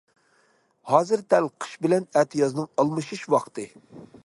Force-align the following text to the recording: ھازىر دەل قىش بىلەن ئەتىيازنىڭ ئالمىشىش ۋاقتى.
ھازىر 0.91 1.23
دەل 1.33 1.49
قىش 1.65 1.75
بىلەن 1.85 2.09
ئەتىيازنىڭ 2.21 2.69
ئالمىشىش 2.79 3.25
ۋاقتى. 3.35 3.71